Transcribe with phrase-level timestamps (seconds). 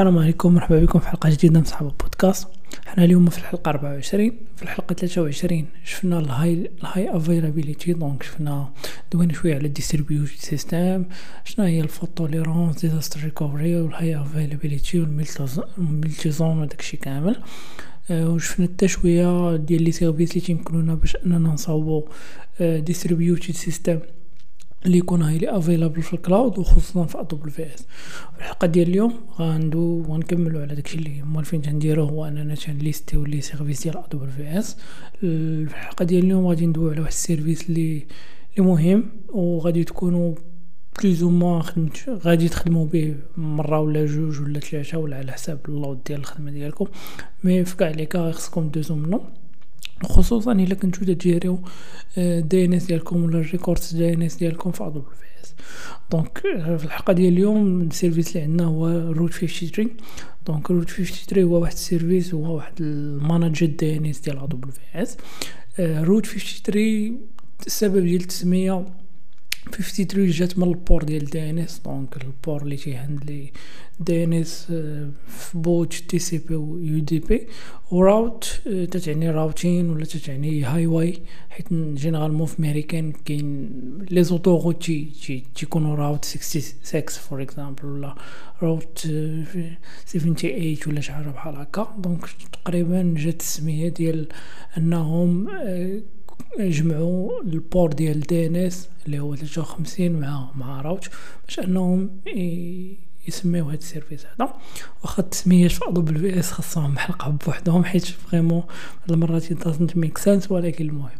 [0.00, 2.48] السلام عليكم مرحبا بكم في حلقة جديدة من صحاب البودكاست.
[2.86, 8.22] حنا اليوم في الحلقة 24 في الحلقة 23 شفنا ال high ال high availability donc
[8.22, 8.68] شفنا
[9.12, 11.04] دوينا شوية على ال distribution system
[11.44, 17.42] شنو هي الفوتوليرونس ديزاستر ريكوفري والهاي افيلابيليتي والملتي زون وداكشي كامل.
[18.10, 22.08] أه وشفنا شوية ديال les services اللي تيمكنونا باش أننا نصاوبو
[22.60, 23.98] distributed system
[24.86, 27.86] اللي يكون highly available في ال cloud وخصوصا في AWS
[28.38, 33.82] الحلقة ديال اليوم غندو غنكملوا على داكشي اللي موالفين تنديرو هو أننا تنليستيو les services
[33.82, 34.76] ديال AWS
[35.22, 38.06] الحلقة ديال اليوم غادي ندويو على واحد ال service اللي
[38.58, 40.34] اللي مهم وغادي تكونوا
[41.02, 45.58] plus ou moins خدمت غادي تخدموا به مرة ولا جوج ولا ثلاثة ولا على حساب
[45.68, 46.86] ال load ديال الخدمة ديالكم.
[47.44, 49.20] mais في كاع les cas خصكم دوزو منو
[50.02, 51.58] خصوصا إلا كنتو تجيريو
[52.16, 55.54] DNS ديالكم ولا ال records DNS ديالكم في AWS
[56.12, 56.38] donc
[56.78, 59.88] في الحلقة ديال اليوم ال service اللي عندنا هو Route 53
[60.46, 65.16] donc Route 53 هو واحد ال service هو واحد ال manager DNS ديال AWS
[65.80, 67.18] Route 53
[67.66, 68.86] السبب ديال التسميه
[69.68, 73.52] 53 جات من ال port ديال DNS donc ال port اللي تيهندلي
[74.00, 74.64] دي ان اس
[75.28, 77.46] في بوت تي سي بي و يو دي بي
[77.90, 78.44] و route
[78.90, 83.70] تتعني routing ولا تتعني highway حيت généralement في ميريكان كاين
[84.10, 88.14] les autoroutes تي تيكونوا route 66 for example ولا
[88.62, 88.98] route
[90.06, 91.94] 78 ولا شي حاجة بحال هكا.
[91.98, 94.28] donc تقريبا جات السمية ديال
[94.78, 95.48] أنهم
[96.58, 101.08] يجمعوا ال port ديال DNS اللي هو 53 مع مع route
[101.46, 102.10] باش انهم
[103.28, 104.54] يسميو هاد ال service هذا.
[105.02, 108.62] واخا التسميات في AWS خاصهم حلقة بوحدهم حيت vraiment
[109.10, 111.10] المرات doesn't make sense ولكن المهم.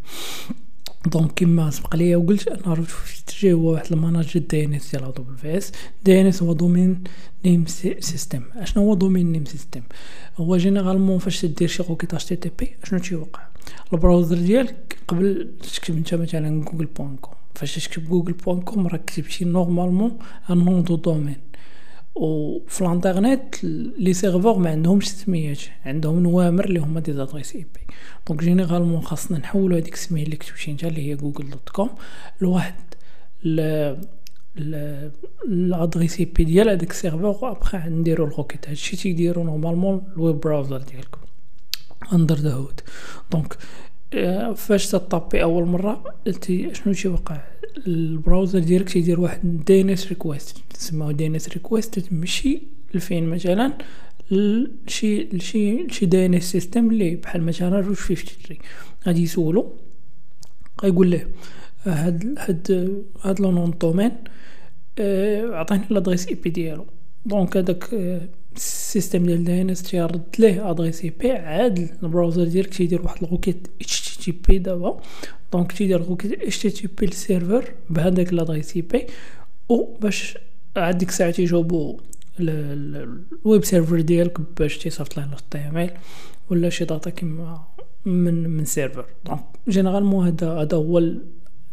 [1.07, 5.37] donc كيما سبق ليا وقلت أنا Route في هو واحد ال manager DNS ديال ادوبل
[5.37, 5.73] في اس
[6.05, 7.05] دي ان اس هو domain
[7.45, 9.83] name system أشنو هو domain name system
[10.37, 13.41] هو généralement فاش تدير شي requête HTTP أشنو تيوقع؟
[13.93, 18.87] ال browser ديالك قبل تكتب انت مثلا Google point com فاش تكتب Google point com
[18.87, 20.19] راك كتبتي normalement
[20.51, 21.37] un nom de domaine
[22.15, 23.65] وفي الانترنت
[23.99, 27.95] les serveurs ما عندهمش سميات عندهم نوامر اللي هما des adresses IP.
[28.29, 31.91] donc généralement خاصنا نحولوا هذيك السميه اللي كتبتي انت اللي هي Google dot com
[32.41, 32.75] لواحد
[33.45, 33.61] ل
[35.47, 38.69] ال adresse IP ديال هذاك ال serveur و après نديرو ال requête.
[38.69, 41.21] هادشي تيديرو normalement ال web browser ديالكم
[42.13, 42.81] under the hood
[43.33, 43.57] donc
[44.57, 46.05] فاش تطابي أول مرة
[46.41, 47.41] تي شنو تيوقع
[47.87, 52.63] ال browser ديالك تيدير واحد DNS request تسمى DNS request تمشي
[52.95, 53.73] لفين؟ مثلا
[54.31, 58.57] لشي لشي لشي DNS system اللي بحال مثلا Route 53
[59.07, 59.73] غادي يسولو
[60.83, 61.27] غيقول له
[61.85, 64.13] هاد هاد هاد le nom domaine
[65.55, 66.87] عطيني l'adresse IP ديالو.
[67.27, 67.95] donc هذاك
[68.57, 73.29] ال system ديال DNS تيرد ليه adresse IP عاد ال browser ديالك تيدير واحد ال
[73.29, 75.01] requête HTTP دابا.
[75.53, 79.07] donc تيدير requête HTTP لل server بهذاك l'adresse IP.
[79.69, 80.39] و باش
[80.77, 82.01] عاد ديك الساعة تيجاوبو
[82.41, 85.91] ال web server ديالك باش تيصيفط له HTML
[86.51, 87.65] ولا شي data كيما
[88.05, 89.05] من من server.
[89.27, 90.99] donc généralement هذا هذا هو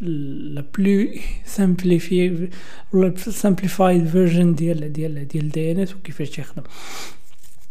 [0.00, 1.08] la plus
[1.44, 2.48] simplifiée
[2.92, 6.62] ولا simplified version ديال ديال ديال DNS وكيفاش تيخدم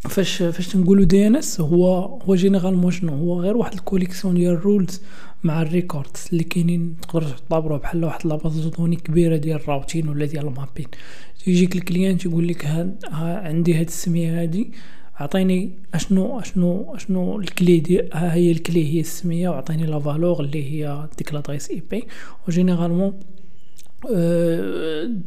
[0.10, 4.62] فاش فاش تنقولوا DNS هو هو généralement شنو؟ هو غير واحد ال collection ديال ال
[4.62, 5.02] rules
[5.44, 9.63] مع ال records اللي كاينين تقدر تعتبروا بحال واحد la base données كبيرة ديال ال
[9.63, 10.88] routing ولا ديال ال mapping.
[11.46, 12.66] تيجيك ال client تيقول لك
[13.12, 14.72] عندي هاد السمية هادي
[15.20, 20.00] عطيني اشنو اشنو أشنو ال clé دي ها هي ال clé هي السمية وعطيني la
[20.00, 22.04] valeur اللي هي ديك l'adresse IP.
[22.48, 23.14] و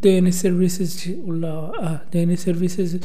[0.02, 3.00] généralement DNS services ولا آه DNS services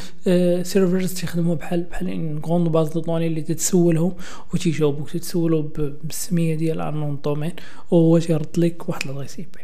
[0.68, 4.13] servers تيخدموا بحال بحال une grande base de données اللي تتسولهم
[4.53, 5.62] وتيجاوبوك تتسولو
[6.03, 7.51] بالسمية ديال un nom domaine
[7.91, 9.62] وهو تيرد لك واحد l'adresse IP.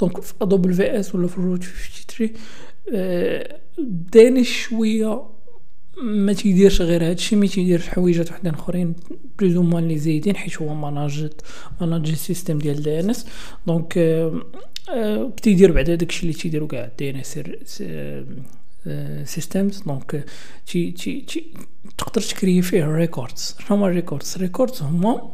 [0.00, 2.30] donc في AWS ولا في Route 53
[4.12, 5.22] داني شوية
[6.02, 8.94] ما تيديرش غير هادشي ما تيديرش حويجات وحدين أخرين
[9.38, 11.30] plus ou moins اللي زايدين حيت هو manager
[11.80, 13.26] manager system ديال DNS.
[13.66, 13.92] donc
[15.42, 17.38] تيدير بعدا داكشي اللي تيديرو كاع DNS
[19.24, 20.24] systems donc
[20.66, 21.44] تي تي تي
[21.98, 25.32] تقدر ت créer فيه records شنو هما ال records records هما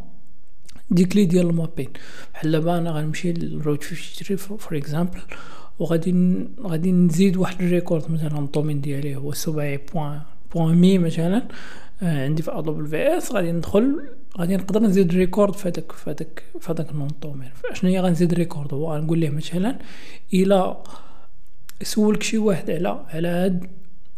[0.90, 1.88] ديك لي ديال ال mapping.
[2.34, 5.20] بحال دابا أنا غنمشي لل Route 53 for example
[5.78, 6.14] وغادي
[6.60, 10.20] غادي نزيد واحد ال record مثلا ال domain ديالي هو سبعي point
[10.56, 11.42] me مثلا
[12.02, 14.08] عندي في AWS غادي ندخل
[14.38, 17.90] غادي نقدر نزيد record في هذاك في هذاك في هذاك ال nom de domaine شنو
[17.90, 19.78] هي غنزيد record هو غنقول ليه مثلا
[20.34, 20.76] إلى
[21.82, 23.66] سولك شي واحد على على هاد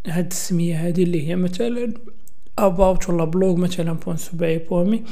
[0.06, 1.92] هاد السميه هادي اللي هي مثلا
[2.58, 5.04] about ولا blog مثلا point سبعي point me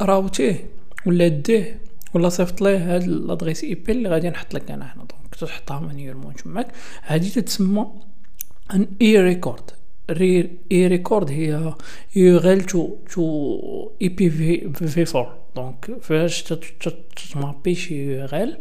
[0.00, 0.66] route يه
[1.06, 1.80] ولا ديه
[2.14, 5.04] ولا صيفط ليه هاد l'adresse IP اللي غادي نحط لك أنا هنا.
[5.04, 6.68] donc تحطها manuellement تماك.
[7.02, 7.86] هادي تتسمى
[8.74, 9.70] un A record
[10.10, 11.74] A record هي
[12.16, 16.42] URL to to IP v v 4 donc فاش
[17.32, 18.58] تمابي شي يغال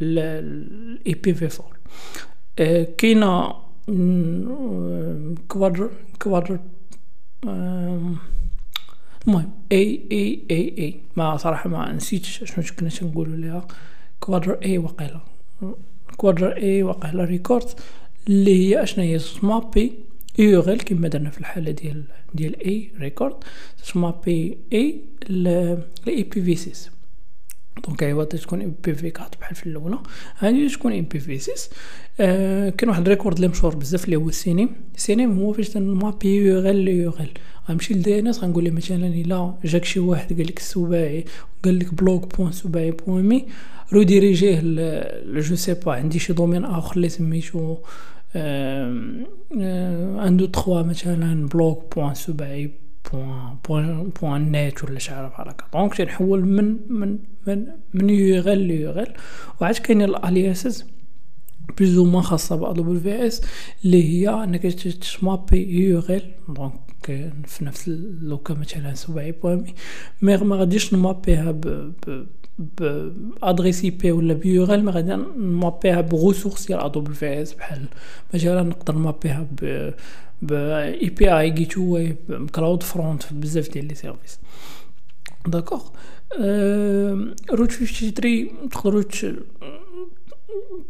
[0.00, 1.48] الاي بي في
[2.58, 3.54] 4 كاينة
[5.48, 5.90] كوادر
[6.22, 6.58] كوادر
[9.26, 13.66] المهم اي اي اي اي ما صراحة ما نسيتش شنو كنا تنقولوا ليها
[14.20, 15.20] كوادر اي وقيلا
[16.16, 17.66] كوادر اي وقيلا ريكورد
[18.28, 19.18] اللي هي اشنا هي
[20.36, 22.04] سمابي يوغل كما درنا في الحالة ديال
[22.34, 23.34] ديال اي ريكورد
[23.82, 25.48] سمابي اي ل
[26.08, 26.90] اي بي في 6
[27.86, 29.98] دونك أيوا تكون ام بي في 4 بحال في الأولى.
[30.38, 31.52] هادي تكون ام بي في 6
[32.20, 34.68] آه كاين واحد الريكورد اللي مشهور بزاف اللي هو السينيم.
[34.96, 37.28] السينيم هو فاش تنمابي يوغل ليوغل
[37.68, 41.24] غنمشي لدي ان اس غنقول له مثلا إلا جاك شي واحد قال لك السباعي
[41.64, 43.46] قال لك بلوك بوان سباعي بوان مي
[43.92, 44.60] رو ديريجيه
[45.40, 45.92] جو سي با.
[45.92, 47.76] عندي شي دومين آخر اللي سميتو
[50.26, 52.70] ان دو تخوا مثلا بلوك بوان سباعي
[53.12, 58.52] بوان بوان بوان نيت ولا شي بحال هكا دونك تنحول من من من من يو
[58.52, 59.14] ال ليو ال
[59.60, 60.84] وعاد كاينين الالياسز
[61.78, 63.42] بلوز موان خاصه با دبليو في اس
[63.84, 66.02] اللي هي انك تسمابي يو
[66.48, 66.80] دونك
[67.46, 67.88] في نفس
[68.22, 69.74] لوكا مثلا سبعي بوامي
[70.22, 71.60] مي ما غاديش نمابيها ب
[72.06, 72.26] ب
[72.58, 77.84] بادريس اي بي ولا بيوغل ما غادي نمابيها بغوسورس ديال ادوبل في اس بحال
[78.34, 79.92] مثلا نقدر ن mapper ها ب
[80.42, 82.16] ب اي بي اي جيت واي
[82.54, 84.38] كلاود فرونت بزاف ديال les services.
[85.46, 85.82] d'accord
[87.50, 89.02] Route 53 تقدروا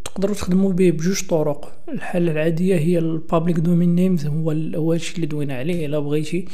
[0.05, 1.73] تقدروا تخدموا به بجوج طرق.
[1.89, 6.45] الحالة العادية هي ال public domain names هو هو الشيء اللي دوينا عليه إلا بغيتي.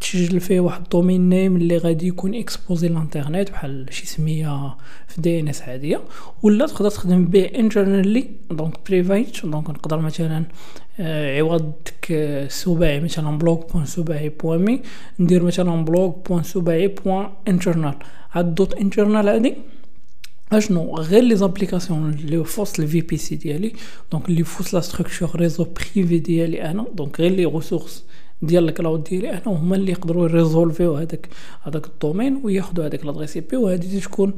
[0.00, 4.76] تسجل فيه واحد ال domain name اللي غادي يكون exposé للانترنت بحال شي سمية
[5.08, 6.00] في DNS عاديه
[6.42, 10.44] ولا تقدر تخدم به internally donc private donc نقدر مثلا
[11.00, 14.82] آه، عوض ديك السباعي مثلا blog point سباعي point me
[15.18, 17.94] ندير مثلا blog point سباعي point internal
[18.32, 19.54] هاد dot internal هادي؟
[20.52, 23.72] أشنو؟ غير les applications اللي فوسط ال VPC ديالي
[24.12, 28.04] donc اللي فوسط la structure réseau privée ديالي أنا donc غير les ressources
[28.42, 31.28] ديال ال cloud ديالي أنا هما اللي يقدروا ي resolve يو هذاك
[31.62, 34.34] هذاك ال domain وياخذوا هذاك l'adresse IP وهذه تكون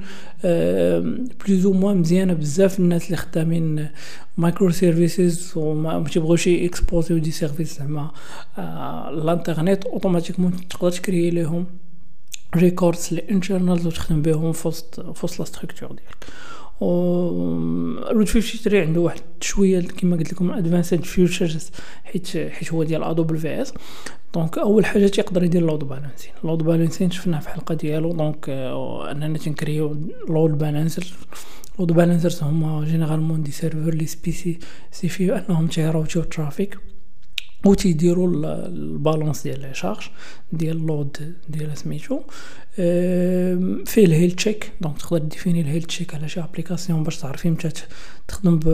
[1.46, 3.88] plus ou moins مزيانة بزاف الناس اللي خدامين
[4.36, 8.10] micro services وما تيبغوش exposer يو des services زعما
[9.08, 11.66] الانترنت automatiquement تقدر ت créer لهم
[12.56, 16.26] records les internals وتخدم بهم فوسط فوسط la structure ديالك.
[16.82, 21.70] Route 53 عنده واحد شوية كما قلت لكم advanced features
[22.04, 23.74] حيت حيت هو ديال AWS
[24.34, 28.12] دونك أول حاجة تيقدر يدير لود بالانسين لود بالانسين شفناه في الحلقة ديالو.
[28.12, 28.48] دونك
[29.10, 29.96] أننا تنكريو
[30.28, 31.06] لود بالانسر
[31.78, 34.58] لود بالانسرز هما جينيرالمون دي سيرفر لي سبيسي
[34.90, 36.78] سيفيو أنهم تيراوتيو الترافيك
[37.64, 38.28] و تيديروا
[38.66, 40.08] البالونس ديال لي شارج
[40.52, 42.20] ديال اللود ديال سميتو
[43.86, 47.70] فيه الهيل تشيك دونك تقدر ديفيني الهيل تشيك على شي ابليكاسيون باش تعرفي متى
[48.28, 48.66] تخدم ب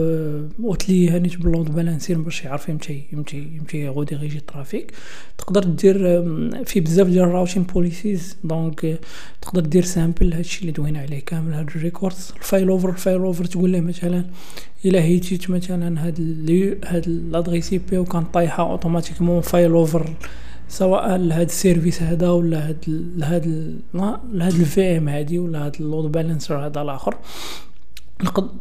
[0.59, 4.91] وتلي هانيت باللود بالانسين باش يعرف متى متى متى يغودي غيجي الترافيك
[5.37, 5.97] تقدر دير
[6.63, 8.99] في بزاف ديال ال routing policies donc
[9.41, 13.45] تقدر دير simple هادشي اللي دوينا عليه كامل هاد ال records ال failover ال failover
[13.45, 14.25] تقول له مثلا
[14.85, 16.19] الا هيتيت مثلا هاد
[16.85, 20.09] هاد l'adresse IP وكان طايحه automatiquement failover
[20.69, 22.77] سواء لهاد ال service هذا ولا هاد
[23.17, 23.45] لهاد
[24.33, 27.15] لهاد ال VM هادي ولا هاد ال load balancer هذا الآخر.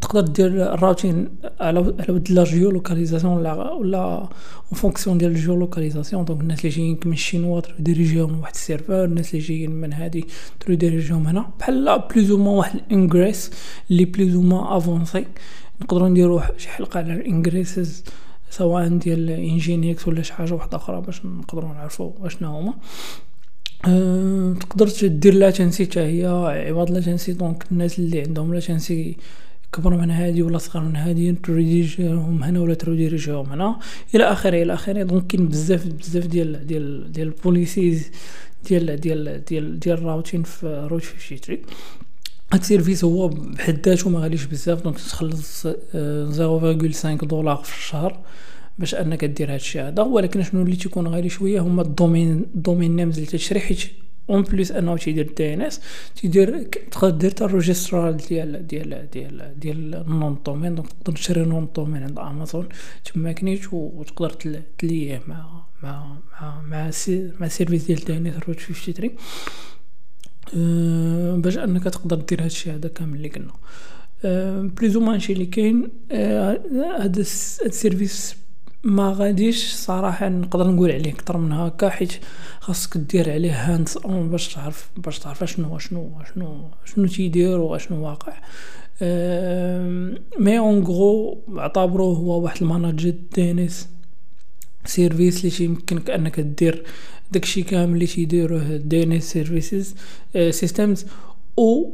[0.01, 1.29] تقدر دير ال routing
[1.61, 4.29] على ود لا جيو لوكاليزاسيون ولا ولا
[4.73, 9.47] فونكسيون ديال الجيو لوكاليزاسيون دونك الناس اللي جايين من الشينوا ديريجيهم واحد السيرفر الناس اللي
[9.47, 10.27] جايين من هادي
[10.61, 11.51] تروح ديريجيهم هنا.
[11.61, 13.51] بحال بلوز أو واحد الانغريس
[13.91, 15.25] اللي بلوز أو افونسي
[15.83, 18.05] نقدروا نديروا شي حلقة على الانغريسز.
[18.51, 22.75] سواء ديال انجينيكس ولا شي حاجة واحدة أخرى باش نقدروا نعرفوا اشنا هما.
[23.87, 26.27] أه تقدر دير لاتنسي حتى هي
[26.71, 29.17] عوض لاتنسي دونك الناس اللي عندهم لاتنسي
[29.73, 33.47] كبر من هادي ولا صغر من هادي ت rediriger هم هنا ولا ت rediriger هم
[33.47, 33.79] هنا
[34.15, 35.03] إلى آخره إلى آخره.
[35.03, 38.11] donc كاين بزاف بزاف ديال ديال ديال ال policies
[38.69, 41.59] ديال ديال ديال ديال ال routing في Route 53
[42.53, 45.73] هاد ال service هو بحد ذاته ما غاليش بزاف donc تخلص 0.5
[47.25, 48.21] دولار في الشهر
[48.79, 50.03] باش أنك دير هادشي هذا.
[50.03, 53.81] ولكن شنو اللي تيكون غالي شوية هما ال domain ال domain names اللي تشري حيت
[54.31, 55.81] en plus أنه تيدير DNS
[56.17, 62.19] تيدير تقدر الروجيسترال ديال ديال ديال ديال النون دومين دونك تقدر تشري نون دومين عند
[62.19, 62.69] امازون
[63.05, 68.35] تما كنيت وتقدر تليه مع مع مع مع سي مع سيرفيس ديال دي ان اس
[68.49, 69.13] روت 53 أه
[71.43, 73.53] باش أنك تقدر دير هادشي هذا كامل اللي قلنا.
[74.69, 75.91] بليزو مانشي اللي كاين
[76.99, 78.37] هذا السيرفيس
[78.85, 82.13] ما غاديش صراحة نقدر نقول عليه أكثر من هكا حيت
[82.61, 88.33] خاصك دير عليه hands-on باش تعرف باش تعرف شنو شنو شنو شنو تيدير وأشنو واقع.
[90.41, 93.89] mais en gros اعتبروه هو واحد ال managed DNS
[94.87, 96.85] service اللي يمكنك أنك دير
[97.33, 99.95] داكشي كامل اللي تيديروه DNS services
[100.51, 101.07] systems
[101.59, 101.93] و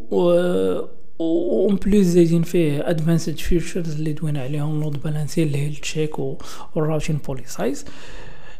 [1.20, 6.18] en plus زايدين فيه advanced features اللي دوينا عليهم load balancing ال health check
[6.76, 7.84] والراوتين بوليسايز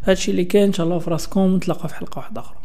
[0.02, 2.56] هادشي اللي كان إن شاء الله فراسكم نتلاقى في حلقة واحدة أخرى.